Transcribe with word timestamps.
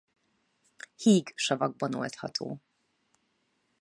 Híg 0.95 1.31
savakban 1.35 1.93
oldható. 1.95 2.59